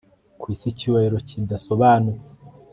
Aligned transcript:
Kwisi 0.41 0.65
icyubahiro 0.71 1.17
kidasobanutse 1.27 2.29